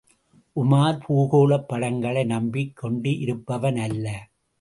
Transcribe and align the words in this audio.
உமார் 0.55 0.97
பூகோளப் 1.07 1.67
படங்களை 1.67 2.23
நம்பிக் 2.23 2.79
கொண்டிருப்பவனல்ல. 2.81 4.07